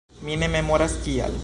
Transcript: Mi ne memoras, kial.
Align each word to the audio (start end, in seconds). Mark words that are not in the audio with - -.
Mi 0.27 0.37
ne 0.43 0.49
memoras, 0.55 0.97
kial. 1.05 1.39